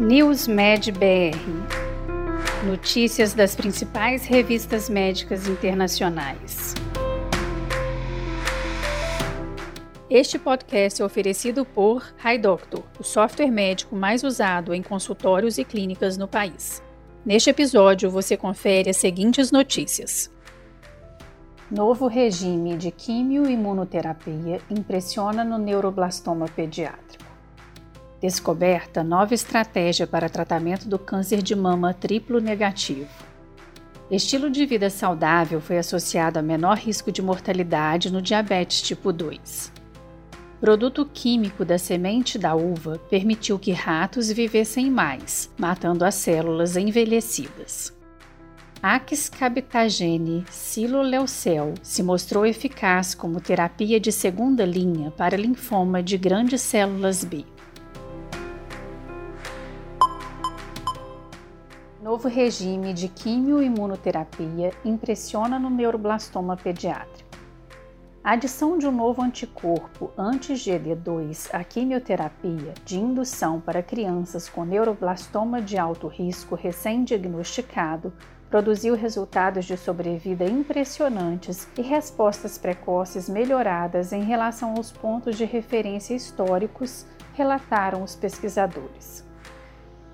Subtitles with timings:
[0.00, 1.36] NewsMed BR
[2.64, 6.72] Notícias das principais revistas médicas internacionais.
[10.08, 16.16] Este podcast é oferecido por HiDoctor, o software médico mais usado em consultórios e clínicas
[16.16, 16.80] no país.
[17.26, 20.30] Neste episódio, você confere as seguintes notícias.
[21.68, 27.27] Novo regime de quimio-imunoterapia impressiona no neuroblastoma pediátrico.
[28.20, 33.08] Descoberta nova estratégia para tratamento do câncer de mama triplo negativo.
[34.10, 39.72] Estilo de vida saudável foi associado a menor risco de mortalidade no diabetes tipo 2.
[40.60, 47.96] Produto químico da semente da uva permitiu que ratos vivessem mais, matando as células envelhecidas.
[48.82, 57.22] Axcabtagene siloleucel se mostrou eficaz como terapia de segunda linha para linfoma de grandes células
[57.22, 57.44] B.
[62.08, 67.28] Novo regime de quimioimunoterapia impressiona no neuroblastoma pediátrico.
[68.24, 75.60] A adição de um novo anticorpo anti-GD2 à quimioterapia de indução para crianças com neuroblastoma
[75.60, 78.10] de alto risco recém-diagnosticado
[78.48, 86.14] produziu resultados de sobrevida impressionantes e respostas precoces melhoradas em relação aos pontos de referência
[86.14, 89.27] históricos, relataram os pesquisadores.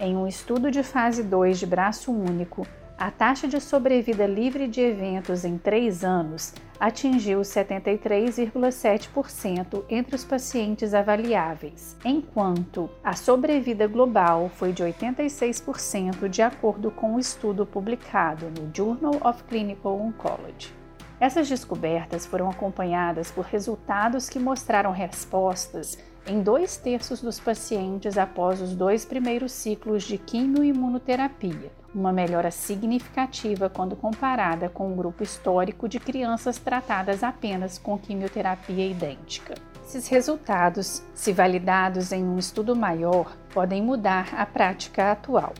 [0.00, 2.64] Em um estudo de fase 2 de braço único,
[2.96, 10.94] a taxa de sobrevida livre de eventos em 3 anos atingiu 73,7% entre os pacientes
[10.94, 18.46] avaliáveis, enquanto a sobrevida global foi de 86%, de acordo com o um estudo publicado
[18.50, 20.72] no Journal of Clinical Oncology.
[21.18, 28.60] Essas descobertas foram acompanhadas por resultados que mostraram respostas em dois terços dos pacientes após
[28.60, 35.88] os dois primeiros ciclos de quimioimunoterapia, uma melhora significativa quando comparada com o grupo histórico
[35.88, 39.54] de crianças tratadas apenas com quimioterapia idêntica.
[39.82, 45.54] Esses resultados, se validados em um estudo maior, podem mudar a prática atual.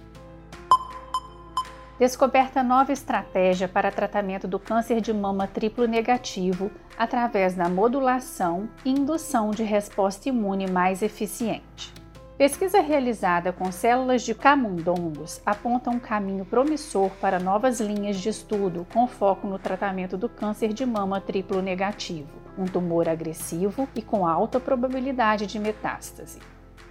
[1.99, 8.91] Descoberta nova estratégia para tratamento do câncer de mama triplo negativo através da modulação e
[8.91, 11.93] indução de resposta imune mais eficiente.
[12.37, 18.87] Pesquisa realizada com células de camundongos aponta um caminho promissor para novas linhas de estudo
[18.93, 24.25] com foco no tratamento do câncer de mama triplo negativo, um tumor agressivo e com
[24.25, 26.39] alta probabilidade de metástase.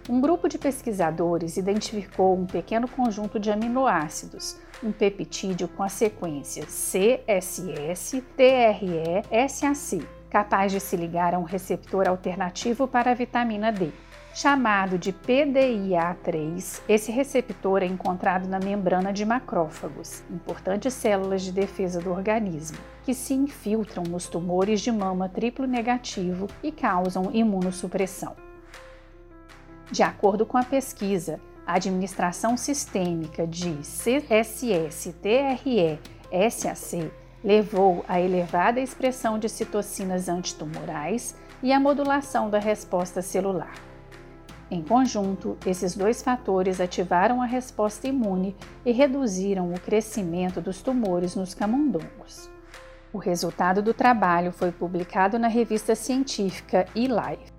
[0.09, 6.65] Um grupo de pesquisadores identificou um pequeno conjunto de aminoácidos, um peptídeo com a sequência
[6.65, 8.17] CSS-TRE-SAC,
[10.29, 13.91] capaz de se ligar a um receptor alternativo para a vitamina D.
[14.33, 21.99] Chamado de PDIA3, esse receptor é encontrado na membrana de macrófagos, importantes células de defesa
[21.99, 28.46] do organismo, que se infiltram nos tumores de mama triplo negativo e causam imunossupressão.
[29.91, 35.11] De acordo com a pesquisa, a administração sistêmica de CSS-TRE-SAC
[37.43, 43.73] levou à elevada expressão de citocinas antitumorais e à modulação da resposta celular.
[44.69, 48.53] Em conjunto, esses dois fatores ativaram a resposta imune
[48.85, 52.49] e reduziram o crescimento dos tumores nos camundongos.
[53.13, 57.56] O resultado do trabalho foi publicado na revista científica eLife.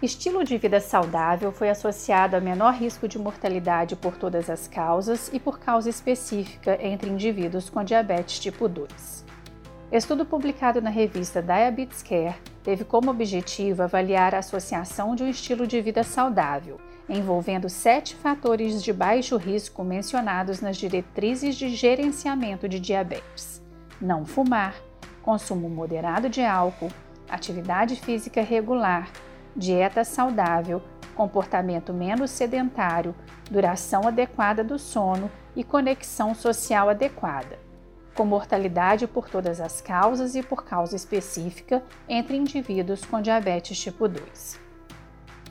[0.00, 5.28] Estilo de vida saudável foi associado a menor risco de mortalidade por todas as causas
[5.32, 9.24] e por causa específica entre indivíduos com diabetes tipo 2.
[9.90, 15.66] Estudo publicado na revista Diabetes Care teve como objetivo avaliar a associação de um estilo
[15.66, 22.78] de vida saudável, envolvendo sete fatores de baixo risco mencionados nas diretrizes de gerenciamento de
[22.78, 23.60] diabetes:
[24.00, 24.76] não fumar,
[25.22, 26.92] consumo moderado de álcool,
[27.28, 29.10] atividade física regular,
[29.58, 30.80] dieta saudável,
[31.14, 33.14] comportamento menos sedentário,
[33.50, 37.68] duração adequada do sono e conexão social adequada
[38.18, 44.08] com mortalidade por todas as causas e por causa específica entre indivíduos com diabetes tipo
[44.08, 44.67] 2.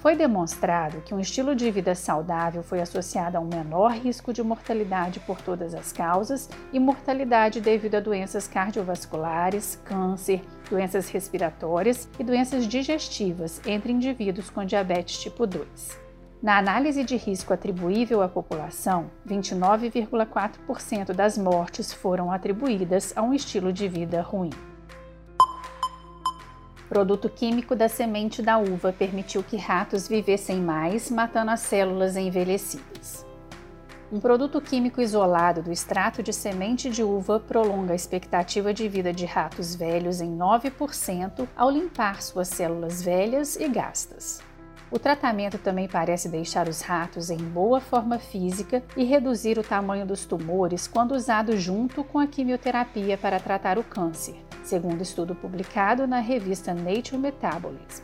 [0.07, 4.41] Foi demonstrado que um estilo de vida saudável foi associado a um menor risco de
[4.41, 12.23] mortalidade por todas as causas e mortalidade devido a doenças cardiovasculares, câncer, doenças respiratórias e
[12.23, 15.99] doenças digestivas entre indivíduos com diabetes tipo 2.
[16.41, 23.73] Na análise de risco atribuível à população, 29,4% das mortes foram atribuídas a um estilo
[23.73, 24.51] de vida ruim.
[26.89, 33.25] Produto químico da semente da uva permitiu que ratos vivessem mais, matando as células envelhecidas.
[34.09, 39.11] Um produto químico isolado do extrato de semente de uva prolonga a expectativa de vida
[39.11, 44.39] de ratos velhos em 9% ao limpar suas células velhas e gastas.
[44.89, 50.05] O tratamento também parece deixar os ratos em boa forma física e reduzir o tamanho
[50.05, 56.07] dos tumores quando usado junto com a quimioterapia para tratar o câncer, segundo estudo publicado
[56.07, 58.03] na revista Nature Metabolism.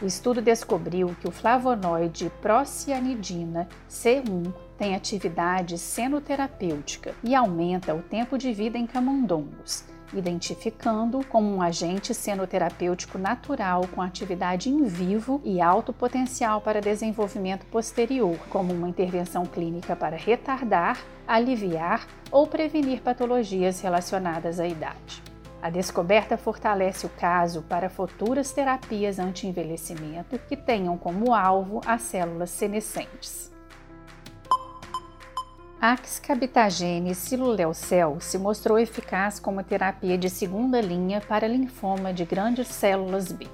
[0.00, 8.38] O estudo descobriu que o flavonoide procianidina C1 tem atividade senoterapêutica e aumenta o tempo
[8.38, 15.60] de vida em camundongos, identificando como um agente senoterapêutico natural com atividade em vivo e
[15.60, 23.80] alto potencial para desenvolvimento posterior, como uma intervenção clínica para retardar, aliviar ou prevenir patologias
[23.80, 25.22] relacionadas à idade.
[25.60, 32.50] A descoberta fortalece o caso para futuras terapias anti-envelhecimento que tenham como alvo as células
[32.50, 33.50] senescentes.
[35.80, 43.30] Axcabitagene siluleucel se mostrou eficaz como terapia de segunda linha para linfoma de grandes células
[43.30, 43.46] B.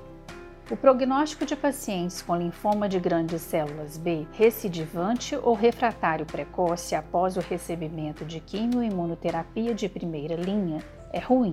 [0.70, 7.36] O prognóstico de pacientes com linfoma de grandes células B recidivante ou refratário precoce após
[7.36, 11.52] o recebimento de quimioimunoterapia de primeira linha é ruim.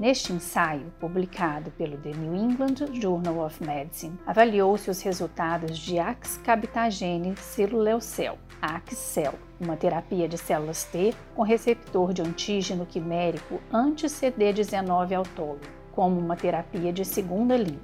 [0.00, 7.36] Neste ensaio, publicado pelo The New England Journal of Medicine, avaliou-se os resultados de Axcabtagene
[7.36, 15.60] ciloleucel, AXCEL, uma terapia de células T com receptor de antígeno quimérico anti-CD19 autólogo,
[15.92, 17.78] como uma terapia de segunda linha.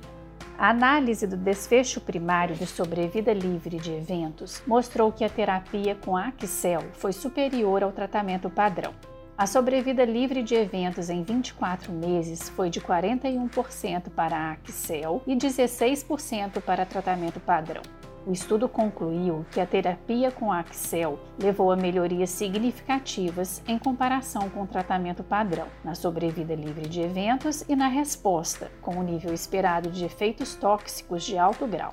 [0.57, 6.17] A análise do desfecho primário de sobrevida livre de eventos mostrou que a terapia com
[6.17, 8.95] Axcel foi superior ao tratamento padrão.
[9.39, 15.37] A sobrevida livre de eventos em 24 meses foi de 41% para a Axel e
[15.37, 17.83] 16% para tratamento padrão.
[18.27, 24.63] O estudo concluiu que a terapia com Axel levou a melhorias significativas em comparação com
[24.63, 29.91] o tratamento padrão, na sobrevida livre de eventos e na resposta, com o nível esperado
[29.91, 31.93] de efeitos tóxicos de alto grau.